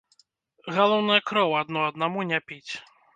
[0.77, 2.73] Галоўнае кроў адно аднаму не піць.